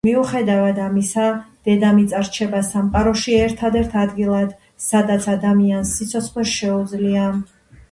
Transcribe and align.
მიუხედავად 0.05 0.79
ამისა, 0.85 1.25
დედამიწა 1.69 2.21
რჩება 2.29 2.61
სამყაროში 2.69 3.37
ერთადერთ 3.43 3.95
ადგილად, 4.05 4.57
სადაც 4.89 5.31
ადამიანს 5.37 5.95
სიცოცხლე 6.01 6.49
შეუძლია. 6.57 7.31